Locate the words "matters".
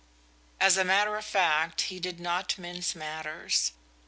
2.95-3.73